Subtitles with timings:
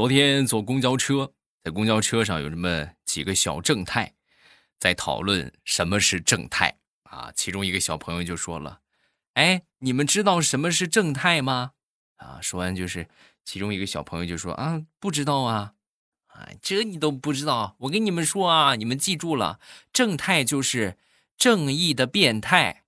[0.00, 4.14] 昨天坐公交车，在公交车上有这么几个小正太，
[4.78, 7.30] 在讨论什么是正太啊。
[7.36, 8.80] 其中一个小朋友就说了
[9.34, 11.72] ：“哎，你们知道什么是正太吗？”
[12.16, 13.08] 啊，说完就是
[13.44, 15.74] 其中一个小朋友就说：“啊，不知道啊。”
[16.32, 17.76] 啊，这你都不知道？
[17.80, 19.60] 我跟你们说啊，你们记住了，
[19.92, 20.96] 正太就是
[21.36, 22.84] 正义的变态，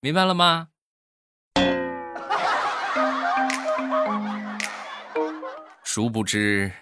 [0.00, 0.70] 明白了吗？
[5.94, 6.72] 殊不知，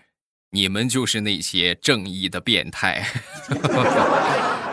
[0.50, 3.04] 你们就是那些正义的变态。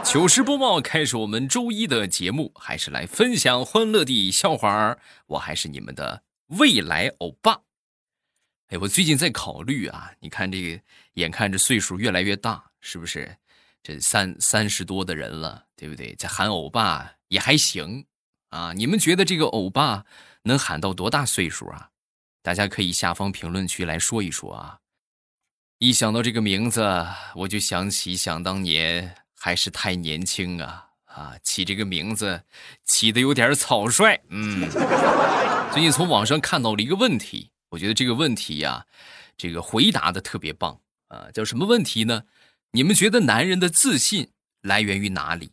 [0.03, 4.95] 糗事播报开始，我们周一的节目还是来分享欢乐的笑话。
[5.25, 7.61] 我还是你们的未来欧巴。
[8.67, 10.83] 哎，我最近在考虑啊，你看这个，
[11.13, 13.38] 眼看着岁数越来越大，是不是？
[13.81, 16.13] 这三三十多的人了，对不对？
[16.13, 18.05] 再喊欧巴也还行
[18.49, 18.72] 啊。
[18.73, 20.05] 你们觉得这个欧巴
[20.44, 21.89] 能喊到多大岁数啊？
[22.47, 24.79] 大家可以下方评论区来说一说啊。
[25.79, 27.05] 一想到这个名字，
[27.35, 31.35] 我就想起想当年还是太年轻啊啊！
[31.44, 32.41] 起这个名字
[32.85, 34.17] 起的有点草率。
[34.30, 34.66] 嗯，
[35.73, 37.52] 最近从网上看到了一个问题。
[37.67, 38.85] 我觉得这个问题呀，
[39.35, 40.79] 这个回答的特别棒
[41.09, 41.27] 啊！
[41.33, 42.23] 叫什么问题呢？
[42.72, 44.29] 你们觉得男人的自信
[44.61, 45.52] 来源于哪里？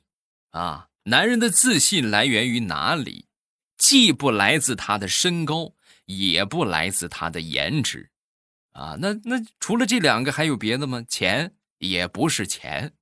[0.50, 3.26] 啊，男人的自信来源于哪里？
[3.76, 5.72] 既不来自他的身高，
[6.06, 8.10] 也不来自他的颜值，
[8.72, 11.04] 啊，那那除了这两个还有别的吗？
[11.08, 12.94] 钱也不是钱，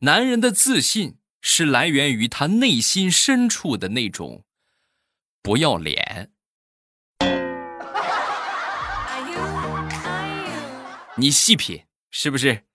[0.00, 4.44] 男人的自信是来源于他内心深处的那种
[5.42, 6.32] 不要脸。
[11.18, 12.66] 你细品，是不是？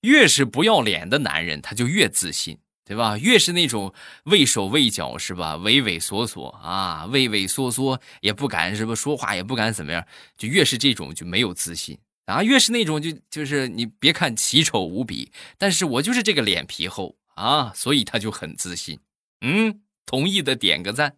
[0.00, 3.16] 越是不要脸的男人，他就越自信，对吧？
[3.16, 5.56] 越是那种畏手畏脚，是吧？
[5.56, 8.94] 畏畏缩缩啊，畏畏缩缩也不敢，是吧？
[8.94, 12.42] 说话也不敢怎么样，就越是这种就没有自信啊。
[12.42, 19.00] 越是那种就就是你别看奇丑无比，但是我就是这个脸皮厚啊，所以他就很自信。
[19.40, 21.16] 嗯，同意的点个赞。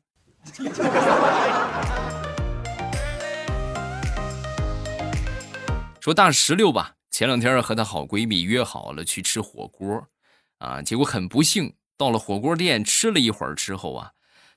[6.01, 10.07] 说大石榴吧，前两天和她好闺蜜约好了去吃火锅，
[10.67, 14.13] 啊，结果很不幸，到了火锅店吃了一会儿之后啊，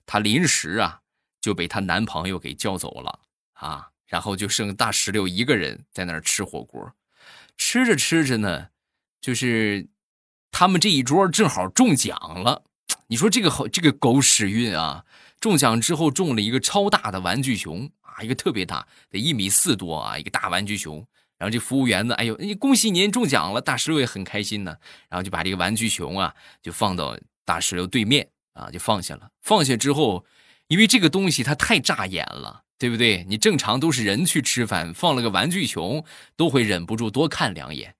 [0.07, 1.01] 她临时啊
[1.39, 3.19] 就被她男朋友给叫走了
[3.53, 6.91] 啊，然后就剩大石榴一个人在那儿吃火锅，
[7.57, 8.69] 吃着吃着呢，
[9.21, 9.87] 就是
[10.49, 12.63] 他们这一桌正好中奖了，
[13.07, 15.05] 你说这个好这个狗屎运啊！
[15.39, 21.05] 中奖之后中了一个超大的玩具熊啊，一个特别大，得一米四多啊，一个大玩具熊。
[21.39, 23.61] 然后这服务员呢，哎呦，你恭喜您中奖了！
[23.61, 24.75] 大石榴也很开心呢。
[25.09, 29.29] 然后就把这个玩具熊啊，就放到大石榴对面啊，就放下了。
[29.41, 30.25] 放下之后，
[30.67, 33.23] 因为这个东西它太扎眼了，对不对？
[33.29, 36.03] 你正常都是人去吃饭，放了个玩具熊，
[36.35, 37.95] 都会忍不住多看两眼。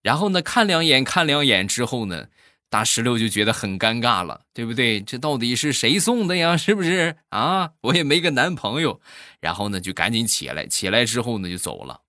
[0.00, 2.28] 然后呢，看两眼，看两眼之后呢，
[2.70, 5.00] 大石榴就觉得很尴尬了，对不对？
[5.00, 6.56] 这到底是谁送的呀？
[6.56, 7.72] 是不是啊？
[7.80, 9.00] 我也没个男朋友。
[9.40, 12.02] 然后呢，就赶紧起来，起来之后呢，就走了。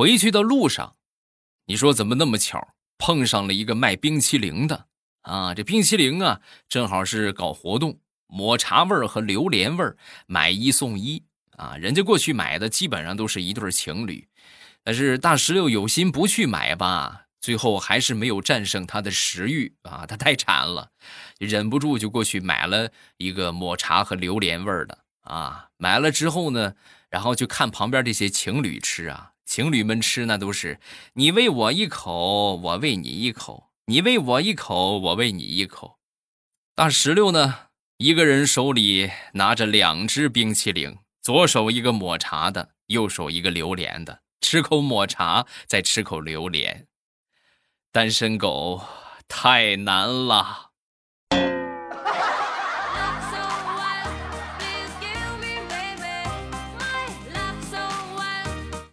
[0.00, 0.96] 回去的路上，
[1.66, 4.86] 你说怎么那么巧碰上了一个卖冰淇淋的
[5.20, 5.52] 啊？
[5.52, 6.40] 这冰淇淋啊，
[6.70, 11.22] 正好是搞活动，抹茶味儿和榴莲味儿买一送一
[11.58, 11.76] 啊！
[11.76, 14.26] 人家过去买的基本上都是一对情侣，
[14.82, 20.06] 但是大石榴有心不去买吧，最后还是没有战胜他的食欲啊！
[20.06, 20.92] 他太馋了，
[21.38, 25.68] 忍不住就过去买了一个抹茶和榴莲味儿的啊！
[25.76, 26.74] 买了之后呢，
[27.10, 29.29] 然后就看旁边这些情侣吃啊。
[29.50, 30.78] 情侣们吃那都是
[31.14, 35.98] 你喂我一口，我喂你一口；你喂我一口，我喂你一口。
[36.76, 37.66] 大石榴呢，
[37.96, 46.86] 一个人手里拿着两只冰淇淋，左手一个抹茶的，右手一个榴莲的，吃口抹茶，再吃口榴莲。
[47.90, 48.80] 单身狗
[49.26, 50.69] 太难了。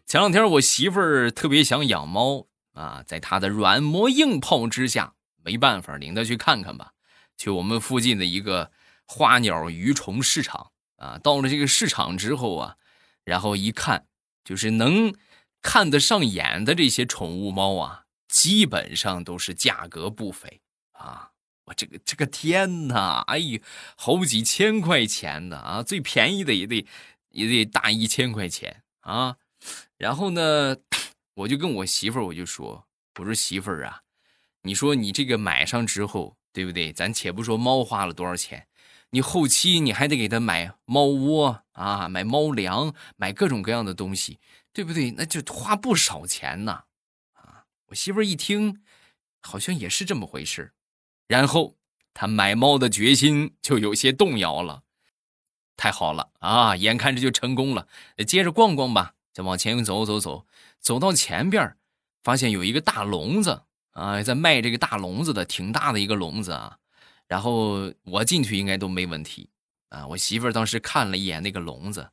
[0.07, 6.93] 前两天我媳妇儿特别想养猫啊，在她的软磨硬泡之下，没办法，领她去看看吧。
[7.35, 8.71] 去我们附近的一个
[9.05, 12.77] 花鸟鱼虫市场啊，到了这个市场之后啊，
[13.25, 14.05] 然后一看，
[14.45, 15.13] 就是能
[15.61, 20.61] 看得上眼的这些宠物猫啊，基本上都是价格不菲
[20.93, 21.31] 啊。
[21.65, 23.59] 我这个这个天哪，哎呀，
[23.97, 26.87] 好几千块钱的啊，最便宜的也得
[27.31, 29.35] 也得大一千块钱啊。
[29.97, 30.77] 然后呢，
[31.33, 32.87] 我就跟我媳妇儿，我就说
[33.19, 34.01] ：“我说媳妇儿啊，
[34.61, 36.93] 你说你这个买上之后，对不对？
[36.93, 38.67] 咱且不说猫花了多少钱，
[39.09, 44.39] 你后期你还得给它买猫窝啊，买猫粮，买各种各样的东西，
[44.71, 45.11] 对不对？
[45.11, 46.83] 那就花不少钱呢。
[47.33, 48.83] 啊，我媳妇儿一听，
[49.41, 50.73] 好像也是这么回事
[51.27, 51.75] 然后
[52.13, 54.83] 她买猫的决心就有些动摇了。
[55.75, 57.87] 太好了啊，眼看着就成功了，
[58.27, 59.15] 接着逛逛吧。
[59.37, 60.47] 再往前走走走，
[60.79, 61.77] 走到前边，
[62.23, 63.61] 发现有一个大笼子
[63.91, 66.79] 啊，在卖这个大笼子的，挺大的一个笼子啊。
[67.27, 69.51] 然后我进去应该都没问题
[69.89, 70.07] 啊。
[70.07, 72.09] 我媳妇儿当时看了一眼那个笼子，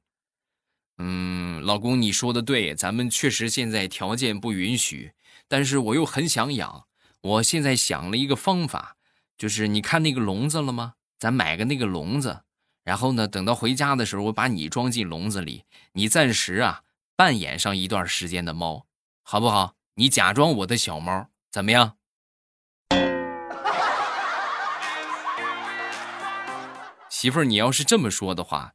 [0.98, 5.12] 嗯，老公你说的对，咱们确实现在条件不允许，
[5.48, 6.84] 但是我又很想养。
[7.22, 8.98] 我现在想了一个方法，
[9.38, 10.96] 就是你看那个笼子了吗？
[11.18, 12.42] 咱买个那个笼子，
[12.82, 16.82] 然后呢，等到回家的时候，我把你装进笼子里，你暂时啊。
[17.16, 18.86] 扮演上一段时间的猫，
[19.22, 19.74] 好不好？
[19.94, 21.96] 你假装我的小猫，怎么样？
[27.08, 28.72] 媳妇儿，你要是这么说的话，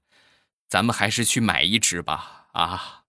[0.69, 2.47] 咱们还是去买一只吧。
[2.53, 3.03] 啊！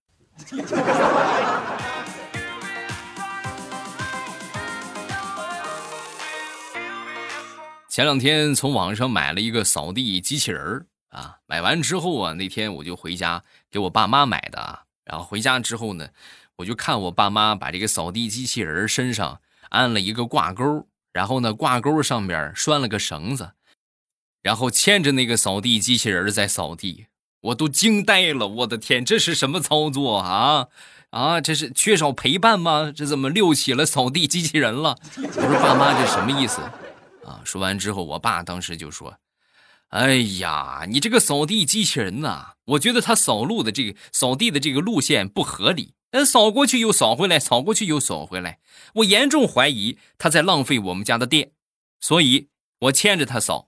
[7.89, 14.87] 前两天从网上买了一个扫地机器人儿啊，买完之后啊，那天我就回家给我爸妈买的啊。
[15.05, 16.09] 然后回家之后呢，
[16.57, 23.53] 我就看我爸妈把这个扫地机器人身上安了一个挂钩，然后呢挂钩上边拴了个绳子，
[24.43, 27.07] 然后牵着那个扫地机器人在扫地，
[27.41, 28.47] 我都惊呆了！
[28.47, 30.69] 我的天，这是什么操作啊？
[31.11, 32.93] 啊，这是缺少陪伴吗？
[32.95, 34.97] 这怎么遛起了扫地机器人了？
[35.17, 36.61] 我说爸妈，这什么意思？
[37.25, 37.41] 啊！
[37.45, 39.19] 说完之后，我爸当时就说。
[39.91, 48.61] 哎呀，你这个扫地机器人呐，我觉得它扫路的这个扫地的这个路线不合理，嗯，扫过去又扫回来，扫过去又扫回来，
[48.95, 51.51] 我严重怀疑它在浪费我们家的电，
[52.01, 52.51] 所以
[52.83, 53.67] 我牵着它扫。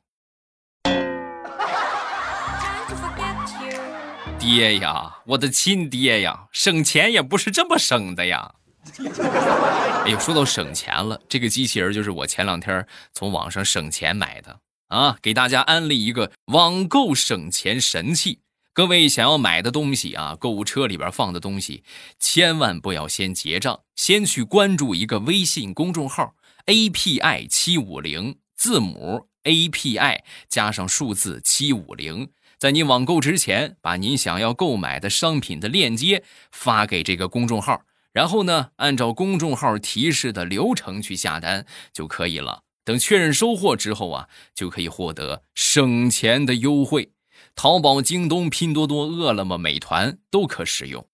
[4.39, 8.55] 爹呀，我的亲爹呀，省钱也不是这么省的呀！
[10.07, 14.61] 哎呦，说到省钱了，这个机器人就是我前两天从网上省钱买的。
[14.93, 18.41] 啊，给大家安利一个网购省钱神器。
[18.75, 21.83] 各位想要买的东西啊，购物车里边放的东西，
[22.19, 26.35] 千万不要先结账，先去关注一个微信公众号
[26.67, 32.29] API 七五零，字母 API 加上数字七五零，
[32.59, 41.65] 在你网购之前，把您想要购买的商品的链接发给这个公众号，然后呢，按照公众号提示的流程去下单
[41.95, 42.65] 就可以了。
[42.85, 47.13] 等确认收货之后啊，就可以获得省钱的优惠。
[47.55, 51.07] 淘宝、京东、拼多多、饿了么、美团都可使用。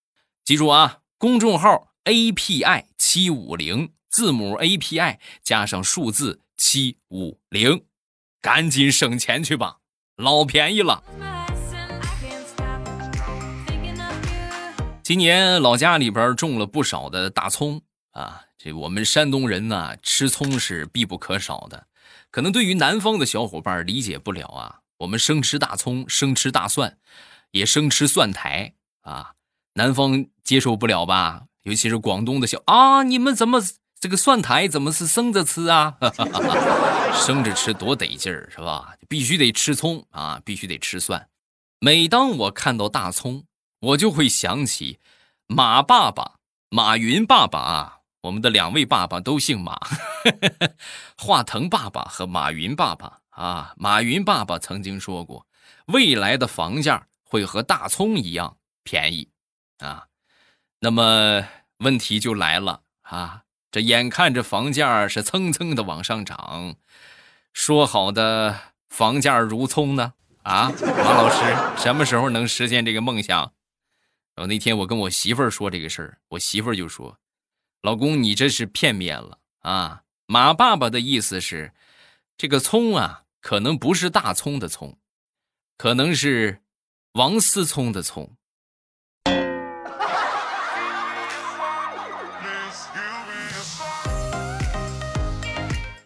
[0.43, 7.83] 记住啊，公众号 API 七五零，字母 API 加上数字七五零，
[8.41, 9.77] 赶紧省钱去吧，
[10.15, 11.03] 老便宜了。
[15.03, 17.81] 今年老家里边种了不少的大葱
[18.11, 18.48] 啊。
[18.61, 21.87] 这我们山东人呢，吃葱是必不可少的。
[22.29, 26.97] 可能对于南方的小伙伴理解不了啊，我们生吃大葱，生吃大蒜，
[27.51, 29.35] 也生吃蒜苔啊。
[29.75, 31.45] 南方接受不了吧？
[31.63, 33.61] 尤其是广东的小啊，你们怎么
[33.97, 35.95] 这个蒜苔怎么是生着吃啊？
[37.15, 38.95] 生着吃多得劲儿是吧？
[39.07, 41.29] 必须得吃葱啊，必须得吃蒜。
[41.79, 43.45] 每当我看到大葱，
[43.79, 44.99] 我就会想起
[45.47, 46.35] 马爸爸、
[46.69, 47.98] 马云爸爸啊。
[48.21, 49.79] 我们的两位爸爸都姓马，
[51.17, 53.73] 华腾爸爸和马云爸爸啊。
[53.77, 55.47] 马云爸爸曾经说过，
[55.85, 59.29] 未来的房价会和大葱一样便宜
[59.77, 60.07] 啊。
[60.79, 66.75] 那么问题就来了啊，这眼看着房价是蹭蹭的往上涨，
[67.53, 70.13] 说好的房价如葱呢？
[70.43, 73.53] 啊，马老师什么时候能实现这个梦想？
[74.35, 77.17] 然后那天我跟我媳妇儿说这个事儿，我媳妇儿就说。
[77.81, 80.03] 老公，你这是片面了啊！
[80.25, 81.71] 马爸爸的意思是，
[82.37, 84.97] 这个葱啊，可能不是大葱的葱，
[85.77, 86.61] 可能是
[87.13, 88.35] 王思聪的葱。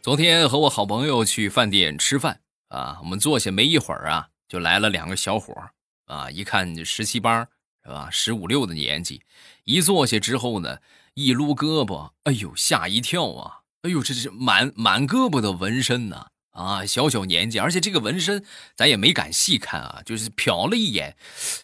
[0.04, 5.56] 昨天和我好朋友去饭店吃饭啊，我们坐下没一会儿啊，就来了两个小伙
[6.06, 7.48] 啊，一看就十七八
[7.84, 9.24] 是吧，十五六的年纪，
[9.64, 10.78] 一坐下之后呢。
[11.16, 13.62] 一撸胳膊，哎呦，吓一跳啊！
[13.84, 16.28] 哎呦，这是满满胳膊的纹身呢！
[16.52, 18.44] 啊，小小年纪，而且这个纹身
[18.76, 21.16] 咱也没敢细看啊，就是瞟了一眼，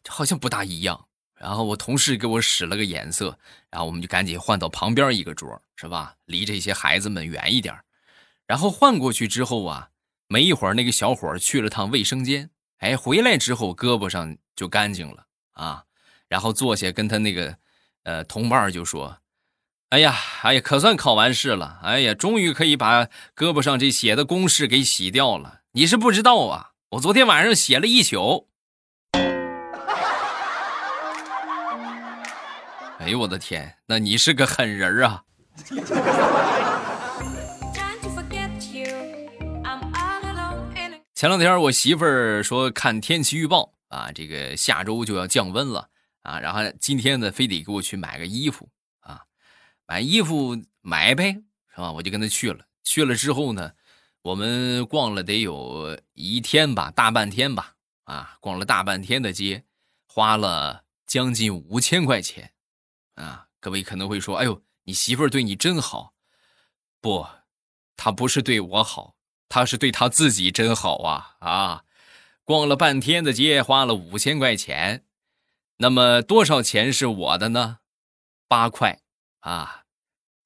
[0.08, 1.08] 好像不大一样。
[1.34, 3.40] 然后我同事给我使了个眼色，
[3.70, 6.16] 然后我们就赶紧换到旁边一个桌，是吧？
[6.26, 7.76] 离这些孩子们远一点。
[8.46, 9.90] 然后换过去之后啊，
[10.28, 15.86] 没一会儿那个小伙去了趟卫生间，哎，回来之后胳膊上就干净了啊。
[16.28, 17.58] 然后坐下跟他那个。
[18.04, 19.16] 呃，同伴就说
[19.90, 23.06] ：“哎呀，哎呀，可算考完试了，哎呀，终于可以把
[23.36, 25.62] 胳膊上这写的公式给洗掉了。
[25.72, 28.48] 你是不知道啊，我昨天晚上写了一宿。”
[33.00, 35.24] 哎呦我的天，那你是个狠人啊！
[41.16, 45.88] 前两天我媳妇儿说看天气预报啊，这个下周就要降温了
[46.22, 48.79] 啊，然后今天呢非得给我去买个衣服啊，
[49.90, 51.34] 买衣服买呗，
[51.74, 51.92] 是吧？
[51.92, 53.74] 我就跟他去了，去了之后呢，
[54.22, 59.64] 我们逛了得有一天吧，大半天吧，啊，逛了大半天的街，
[60.06, 62.54] 花了将近五千块钱。
[63.16, 66.14] 啊，各位可能会说：“哎呦，你媳妇对你真好。”
[67.02, 67.26] 不，
[67.98, 69.16] 她不是对我好，
[69.50, 71.36] 她是对她自己真好啊！
[71.40, 71.84] 啊，
[72.44, 75.04] 逛了半天的街，花了五千块钱，
[75.78, 77.80] 那么多少钱是我的呢？
[78.48, 79.00] 八块
[79.40, 79.79] 啊，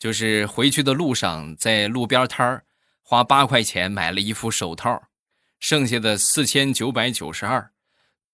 [0.04, 2.66] 就是回去的路上在路边摊儿
[3.02, 5.04] 花八块钱买了一副手套，
[5.62, 7.72] 剩下的四千九百九十二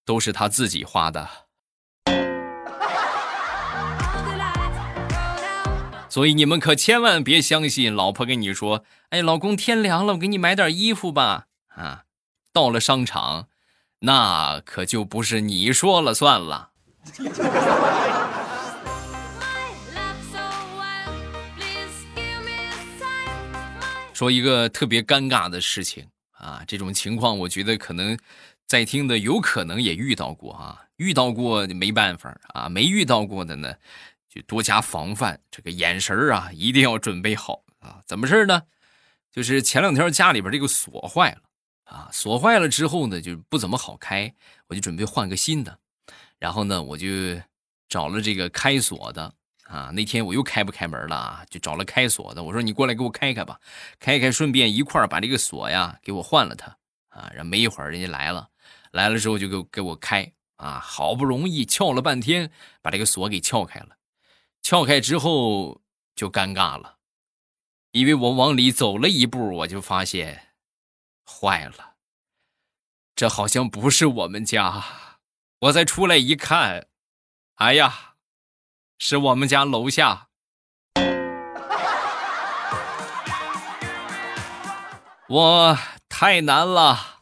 [0.04, 1.30] 都是他自己花的。
[6.10, 8.84] 所以你们可千万别相信老婆跟你说
[9.14, 11.46] ：“哎，老公，天凉了，我给你买点衣服吧。”
[11.78, 12.06] 啊，
[12.52, 13.48] 到了商场，
[14.00, 16.72] 那可就不是你说了算了。
[24.20, 28.20] 说一个特别尴尬的事情啊，这种情况我觉得可能
[28.68, 33.74] 在听的有可能也遇到过啊，遇到过没办法啊，没遇到过的呢。
[34.28, 38.04] 就多加防范，这个眼神啊，一定要准备好啊！
[38.06, 38.64] 怎么事呢？
[39.32, 41.42] 就是前两天家里边这个锁坏了
[41.86, 44.36] 啊，锁坏了之后呢，就不怎么好开，
[44.68, 45.80] 我就准备换个新的。
[46.38, 47.08] 然后呢，我就
[47.88, 49.34] 找了这个开锁的
[49.70, 49.92] 啊。
[49.94, 52.44] 那天我又开不开门了啊，就找了开锁的。
[52.44, 53.60] 我说你过来给我开开吧，
[54.00, 56.78] 开开，顺便一块把这个锁呀给我换了它
[57.10, 57.30] 啊。
[57.34, 58.50] 然后没一会儿人家来了，
[58.92, 63.98] 来了之后就给我给我开啊，好不容易撬了半天，把这个锁给撬开了。
[64.62, 65.82] 撬开之后
[66.16, 66.98] 就尴尬了，
[67.92, 70.50] 因为我往里走了一步，我就发现
[71.26, 71.96] 坏了。
[73.16, 74.84] 这好像不是我们家。
[75.60, 76.88] 我再出来一看，
[77.56, 78.09] 哎呀，
[79.02, 80.28] 是我们家楼下。
[85.30, 85.78] 我
[86.10, 87.22] 太难了。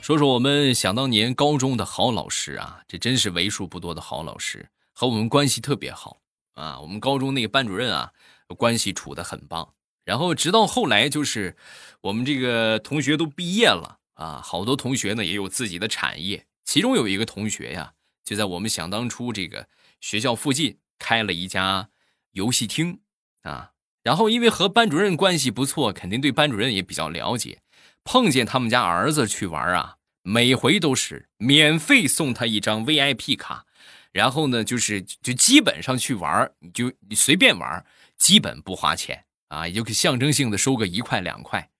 [0.00, 6.18] 说说我们想当年高中的好老师啊，这真是为数不多的好老师，和我们关系特别好
[6.54, 6.78] 啊。
[6.78, 8.12] 我们高中那个班主任啊，
[8.56, 9.74] 关系处的很棒。
[10.04, 11.56] 然后直到后来，就是
[12.02, 16.46] 我们这个同学都毕业了啊，好多同学呢也有自己的产业。
[16.64, 19.68] 其中有一个同学呀，就在我们想当初这个
[20.00, 21.88] 学校附近开了一家
[22.32, 23.00] 游戏厅
[23.42, 23.72] 啊。
[24.02, 27.62] 然后因为和班主任关系不错，肯定对班主任也比较了解。
[28.04, 33.66] 碰见他们家儿子去玩啊，每回都是免费送他一张 VIP 卡，
[34.12, 37.84] 然后呢，就是就基本上去玩，你就你随便玩，
[38.16, 41.70] 基本不花钱啊，也就象征性的收个一块两块。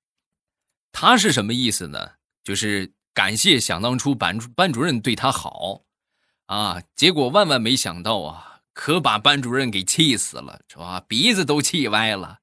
[0.90, 2.15] 他是什么意思呢？
[2.47, 5.81] 就是感谢想当初班班主任对他好
[6.47, 11.03] 啊，结果万万没想到啊，可把班主任给气死了，是吧？
[11.09, 12.38] 鼻子都气歪了。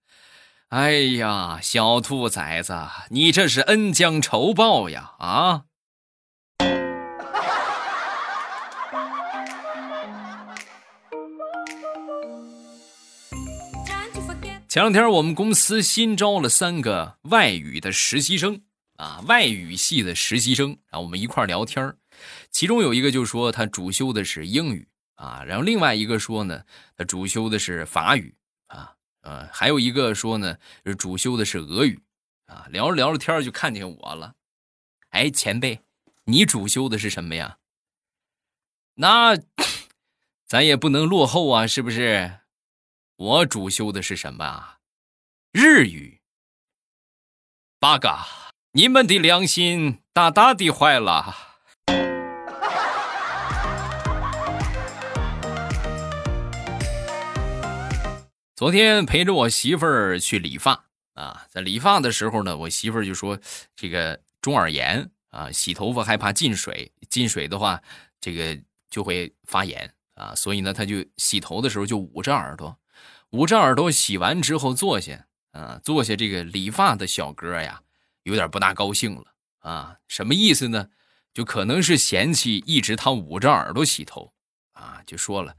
[0.68, 2.78] 哎呀，小兔崽子，
[3.12, 5.14] 你这是恩将仇报呀！
[5.20, 5.64] 啊！
[14.68, 18.64] 前两天我们公司新招了三个外语的实习生
[18.96, 21.96] 啊，外语系的实习生，然后我们一块聊天
[22.52, 28.36] 其中有一个就说他主修的是英语啊，然后另外一个说呢，他主修的是法语
[28.68, 28.96] 啊。
[29.22, 30.58] 呃，还有一个说呢，
[30.98, 32.02] 主修的是俄语，
[32.46, 34.36] 啊，聊着聊着天就看见我了，
[35.10, 35.80] 哎，前辈，
[36.26, 37.58] 你主修的是什么呀？
[38.96, 39.38] 那
[40.46, 42.40] 咱也不能落后啊，是不是？
[43.16, 44.80] 我主修的是什么啊？
[45.52, 46.22] 日语。
[47.80, 51.36] 八嘎，你们的良心大大的坏了。
[58.56, 63.38] 昨天陪着我媳妇儿去理发啊，在理发的时候呢，我媳妇儿就说
[63.77, 67.80] ：“这个中耳炎啊，洗头发害怕进水，进水的话，
[68.20, 70.34] 这个就会发炎啊。
[70.34, 72.75] 所以呢，她就洗头的时候就捂着耳朵，
[73.30, 77.82] 捂着耳朵洗完之后坐下啊，坐下这个理发的小哥呀，
[78.24, 79.25] 有点不大高兴了
[79.60, 79.98] 啊。
[80.08, 80.89] 什么意思呢？
[81.34, 84.34] 就可能是嫌弃一直他捂着耳朵洗头，
[84.74, 85.56] 啊，就说了：“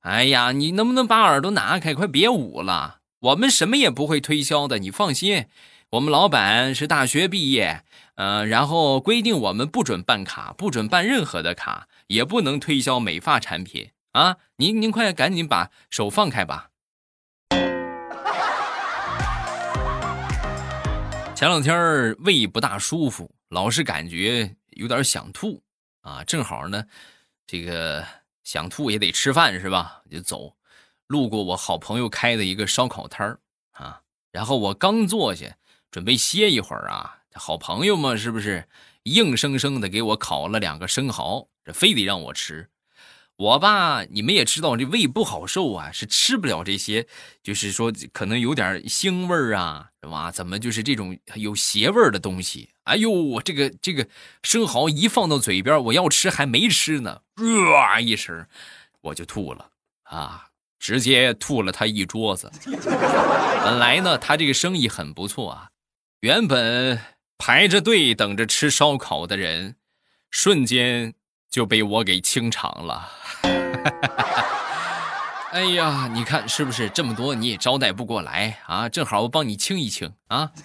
[0.00, 3.00] 哎呀，你能不能把耳朵拿开，快别捂了。
[3.20, 5.46] 我们什么也不会推销的，你放心。
[5.90, 7.84] 我们老板是大学毕业，
[8.14, 14.36] 呃，然后规定我们不准办卡，不准办任何的卡，也不能推销美发产品啊。
[14.56, 16.70] 您您快赶紧把手放开吧。”
[21.38, 24.56] 前两天胃不大舒服，老是感觉。
[24.70, 25.62] 有点想吐
[26.00, 26.84] 啊，正好呢，
[27.46, 28.04] 这个
[28.42, 30.02] 想吐也得吃饭是吧？
[30.10, 30.56] 就走，
[31.06, 33.38] 路过我好朋友开的一个烧烤摊儿
[33.70, 34.02] 啊，
[34.32, 35.56] 然后我刚坐下
[35.92, 38.68] 准备歇一会儿啊，好朋友嘛是不是
[39.04, 42.68] 硬生生的给我烤了两个生蚝，这非得让我吃。
[43.38, 47.06] 我吧，你们也知道，这胃不好受啊，是吃不了这些，
[47.40, 50.32] 就是说可能有点腥味儿啊，是吧？
[50.32, 52.70] 怎么就是这种有邪味儿的东西？
[52.82, 54.08] 哎呦，我这个这个
[54.42, 57.20] 生蚝一放到嘴边，我要吃还没吃呢，
[57.76, 58.44] 啊一声，
[59.02, 59.70] 我就吐了
[60.02, 60.46] 啊，
[60.80, 62.50] 直接吐了他一桌子。
[62.64, 65.70] 本来呢，他这个生意很不错啊，
[66.22, 67.00] 原本
[67.38, 69.76] 排着队等着吃烧烤的人，
[70.28, 71.14] 瞬间
[71.50, 73.08] 就被我给清场了。
[75.50, 78.86] 哎呀，你看是不是这么多你也招待不过来啊？
[78.88, 80.52] 正好我帮你清一清啊。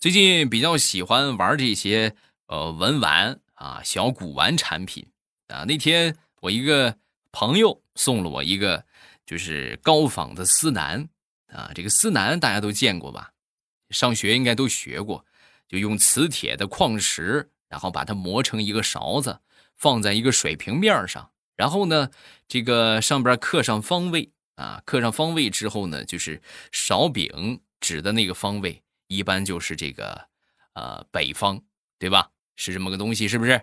[0.00, 2.16] 最近比较喜欢玩这些
[2.48, 5.06] 呃文玩啊小古玩产品
[5.46, 5.62] 啊。
[5.68, 6.96] 那天我一个
[7.30, 8.84] 朋友送了我一个
[9.24, 11.08] 就是高仿的丝楠
[11.54, 13.30] 啊，这个丝楠大家都见过吧？
[13.92, 15.24] 上学应该都学过。
[15.68, 19.40] 就用磁铁的矿石，然后把它磨成一个勺子，
[19.74, 22.10] 放在一个水平面上，然后呢，
[22.46, 30.28] 这个上边刻上方位啊，刻上方位之后呢，就是勺柄指的那个方位，一般就是这个
[30.74, 31.62] 呃北方，
[31.98, 32.32] 对吧？
[32.54, 33.62] 是这么个东西，是不是？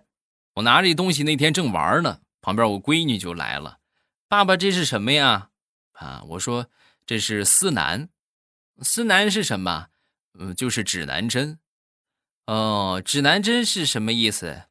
[0.55, 3.77] 我拿这东西那天正玩呢，旁边我闺女就来了，
[4.27, 5.49] 爸爸这是什么呀？
[5.91, 6.71] 啊，我说
[7.05, 8.09] 这是司南，
[8.81, 9.89] 司南是什么？
[10.39, 11.59] 嗯，就是指南针。
[12.47, 14.63] 哦，指南针是什么意思？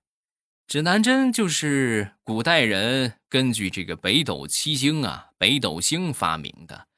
[0.67, 6.89] 指南针就是古代人根据这个北斗七星啊，北斗星发明的。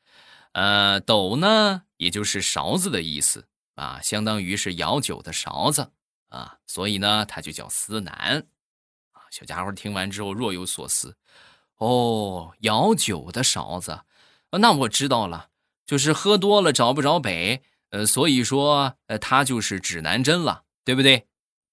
[0.52, 5.92] 呃，斗呢，也就是勺子的意思啊，相当于是舀酒的勺子
[6.28, 8.46] 啊，所以呢，它就叫司南。
[9.12, 11.16] 啊，小家伙听完之后若有所思。
[11.76, 14.02] 哦，舀酒的勺子，
[14.52, 15.50] 那我知道了，
[15.86, 20.62] 就是喝多了找不着北，呃，所以说，呃，它就是指南针了。
[20.82, 21.26] 对不对？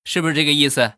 [0.04, 0.94] 是不是这个意思？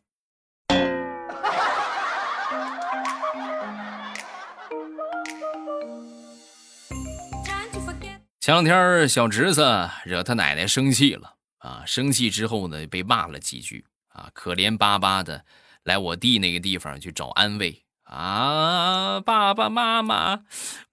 [8.41, 11.83] 前两天小侄子惹他奶奶生气了啊！
[11.85, 15.45] 生气之后呢，被骂了几句啊，可怜巴巴的
[15.83, 19.21] 来我弟那个地方去找安慰啊！
[19.21, 20.41] 爸爸妈妈，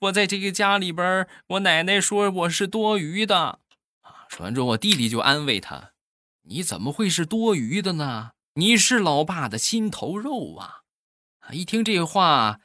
[0.00, 3.60] 我在这个家里边，我奶奶说我是多余的
[4.36, 5.92] 说完之后，我弟弟就安慰他。
[6.42, 8.32] 你怎么会是多余的呢？
[8.56, 10.82] 你是老爸的心头肉啊！
[11.38, 12.60] 啊，一听这话，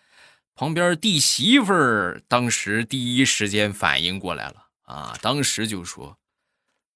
[0.53, 6.19] 旁边弟媳妇儿当时第一时间反应过来了啊，当时就说：“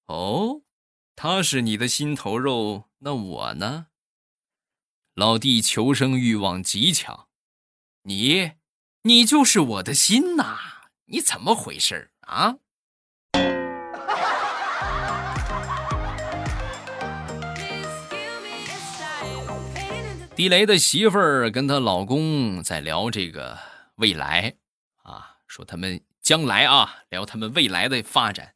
[0.07, 0.63] 哦，
[1.15, 3.87] 他是你的心头肉，那我呢？”
[5.15, 7.29] 老弟求生欲望极强，
[8.01, 8.51] 你，
[9.03, 10.89] 你就是我的心呐！
[11.05, 12.57] 你怎么回事啊？
[20.35, 23.57] 地雷的媳妇儿跟她老公在聊这个
[23.95, 24.57] 未来
[25.03, 28.53] 啊，说他们将来啊，聊他们未来的发展，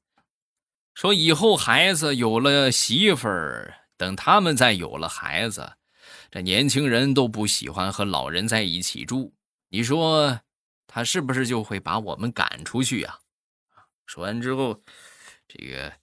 [0.94, 5.78] 说以后孩子有了媳妇儿，等他们再有了孩子，
[6.30, 9.34] 这年轻人都不喜欢和老人在一起住，
[9.70, 10.42] 你说
[10.86, 13.20] 他是不是就会把我们赶出去呀？
[14.06, 14.84] 说完之后，
[15.48, 15.94] 这个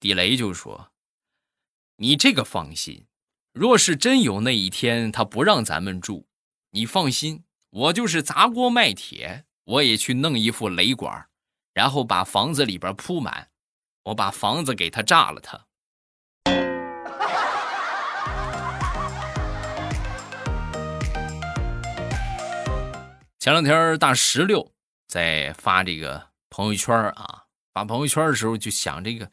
[0.00, 0.92] 地雷就说
[1.96, 3.06] ：“你这个放心。”
[3.58, 6.26] 若是真有那一天，他不让咱们住，
[6.72, 11.26] 你放心，我就是砸锅卖铁，我也去弄一副雷管，
[11.72, 13.48] 然后把房子里边铺满，
[14.04, 15.40] 我把房子给他炸了。
[15.40, 15.58] 他
[23.40, 24.70] 前两天大石榴
[25.08, 29.30] 在发这个朋友圈啊，发朋友圈的时候就想这个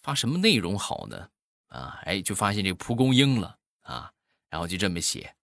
[0.00, 1.28] 发什么内容好呢？
[1.68, 3.58] 啊，哎，就发现这蒲公英了。
[3.86, 4.12] 啊，
[4.50, 5.34] 然后就这么写：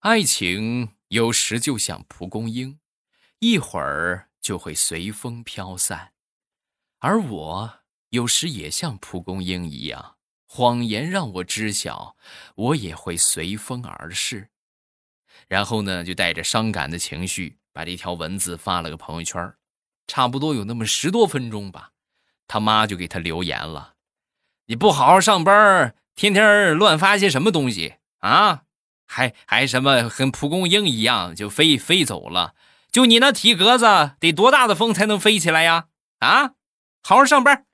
[0.00, 2.78] 爱情有时就像蒲公英，
[3.38, 6.12] 一会儿就会随风飘散；
[6.98, 12.16] 而我有时也像蒲公英一样，谎言让我知晓，
[12.54, 14.50] 我也会随风而逝。
[15.46, 19.54] 然后呢，就带着伤感的情绪，把这条文字发了个朋友圈，
[20.06, 21.92] 差不多有那么十多分钟吧。
[22.46, 23.96] 他妈就给他留言了
[24.66, 28.62] ：“你不好好上班，天天乱发些什么东西啊？
[29.06, 32.54] 还还什么跟蒲公英一样就飞飞走了？
[32.90, 33.86] 就你那体格子，
[34.18, 35.84] 得多大的风才能飞起来呀？
[36.18, 36.54] 啊，
[37.04, 37.66] 好好上班。”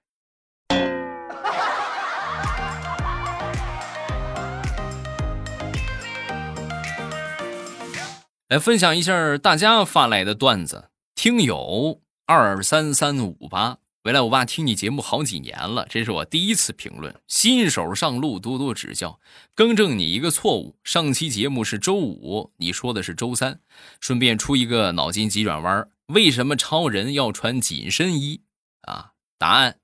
[8.48, 13.78] 来分享一下大家发来的段子，听友二三三五八。
[14.04, 17.18] 回来，我爸听你节目好几年了，这是我第一次评论。
[17.26, 19.18] 新手上路，多多指教，
[19.54, 20.76] 更正你一个错误。
[20.84, 23.60] 上期节目是周五，你说的是周三。
[24.00, 28.42] 顺便出一个脑筋急转弯：为什么超人要穿紧身衣
[28.82, 29.12] 啊？
[29.38, 29.78] 答案：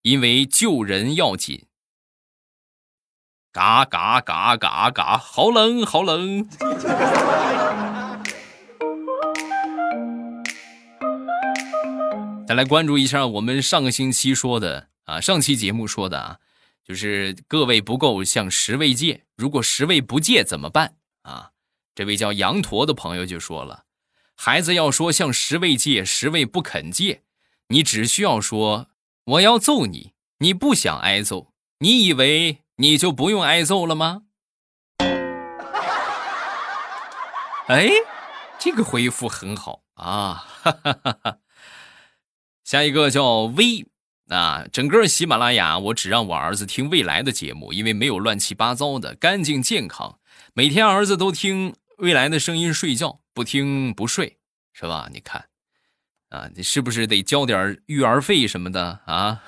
[0.00, 1.66] 因为救人要紧。
[3.52, 6.48] 嘎嘎嘎嘎嘎，好冷好冷。
[12.46, 16.38] 再来关注一下我们上个星期说的啊，上期节目说的啊，
[16.84, 21.52] 就是各位不够向十位借，如果十位不借怎么办啊？
[21.94, 23.84] 这位叫羊驼的朋友就说了，
[24.36, 27.22] 孩子要说向十位借，十位不肯借，
[27.68, 28.88] 你只需要说
[29.24, 34.24] 我要揍你，你不想挨揍，你以为你就不用挨揍了吗？
[37.68, 37.88] 哎，
[38.58, 41.38] 这个回复很好啊，哈哈哈哈。
[42.64, 43.84] 下一个叫 V
[44.28, 50.18] 啊，整个喜马拉雅我只让我儿子听未来的节目，因为没有乱七八糟的，干净健康。
[50.54, 54.38] 每天儿子都听未来的声音睡觉，不听不睡，
[54.72, 55.10] 是吧？
[55.12, 55.44] 你看，
[56.30, 59.42] 啊，你是不是得交点育儿费什么的啊？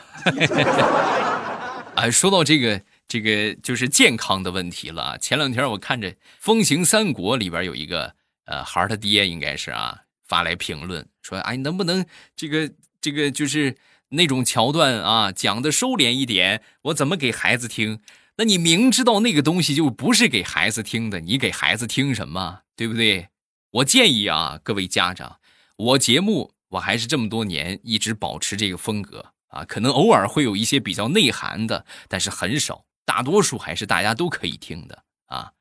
[1.95, 5.17] 哎， 说到这个这个就是健康的问题了。
[5.17, 8.13] 前两天我看着《风行三国》里边有一个
[8.45, 12.05] 呃孩他爹应该是啊发来评论说，哎，能不能
[12.37, 12.71] 这个？
[13.07, 13.77] 这个就是
[14.09, 18.01] 那种桥段啊，讲的收敛一点，我怎么给孩子听？
[18.37, 22.63] 那你明知道那个东西就不是给孩子听的，你给孩子听什么？
[22.75, 23.29] 对不对？
[23.71, 25.39] 我建议啊，各位家长，
[25.77, 35.53] 我节目我还是这么多年一直保持这个风格啊，可能偶尔会有一些比较内涵的，但是很少，大多数还是大家都可以听的啊。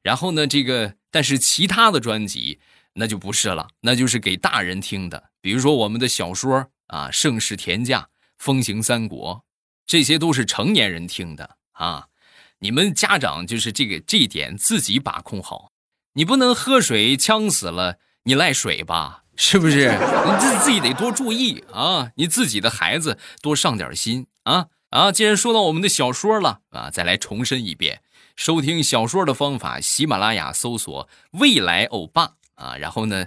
[0.00, 2.60] 然后呢，这个但是其他的专辑
[2.92, 6.70] 那就不是了，那就是给大人听的，比如说我们的小说。
[6.94, 9.44] 啊，盛世田价，风行三国，
[9.84, 12.06] 这些都是成年人听的啊！
[12.60, 15.72] 你们家长就是这个这一点自己把控好，
[16.12, 19.24] 你不能喝水呛死了，你赖水吧？
[19.34, 19.88] 是不是？
[19.90, 22.12] 你自自己得多注意啊！
[22.14, 24.68] 你自己的孩子多上点心啊！
[24.90, 28.02] 啊，既然说到我们的小说了啊，再来重申一遍，
[28.36, 31.08] 收听小说的方法：喜马拉雅搜索
[31.40, 32.34] “未来欧巴”。
[32.54, 33.26] 啊，然后呢，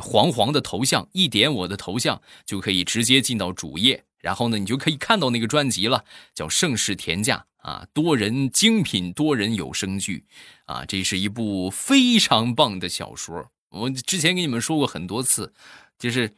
[0.00, 10.24] 黄黄的头像一点我的头像就可以直接进到主页，然后呢，你就可以看到那个专辑了，叫《盛世田价》啊，多人精品多人有声剧，
[10.66, 13.50] 啊，这是一部非常棒的小说。
[13.70, 15.52] 我之前给你们说过很多次，
[15.98, 16.34] 就是，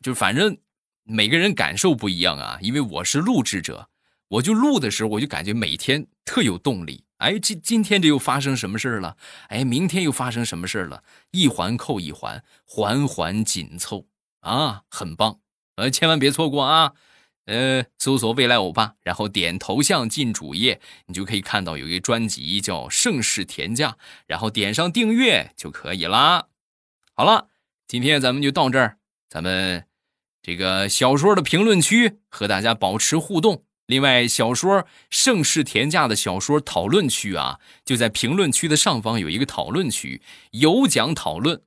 [0.00, 0.56] 就反正
[1.02, 3.88] 每个人感受不一样啊，因为我是录制者，
[4.28, 7.04] 我就录的时候我就感觉每天特有动力。
[7.24, 9.16] 哎，今今天这又发生什么事了？
[9.48, 11.02] 哎，明天又发生什么事了？
[11.30, 14.04] 一环扣一环，环环紧凑
[14.40, 15.40] 啊，很棒！
[15.76, 16.92] 呃，千万别错过啊！
[17.46, 23.92] 呃，搜索“未来欧巴”，然后点头像进主页，你就可以看到有一个专辑叫《盛世田价》，
[24.26, 26.48] 然后点上订阅就可以啦。
[27.14, 27.48] 好了，
[27.88, 28.98] 今天咱们就到这儿，
[29.30, 29.86] 咱们
[30.42, 33.63] 这个小说的评论区和大家保持互动。
[33.86, 41.60] 另外，小说《盛世田价》的小说讨论区啊，就在评论区的上方有一个讨论区，有奖讨论，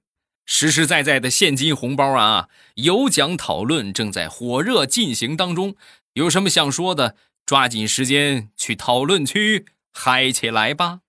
[0.45, 2.49] 实实在在的现金红包啊！
[2.75, 5.75] 有奖讨论正在火热进行当中，
[6.13, 11.01] 有什么想说的，抓紧时间去讨论区嗨起来吧！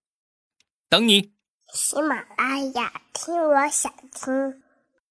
[0.91, 1.31] 等你。
[1.73, 4.63] 喜马拉雅，听我想听。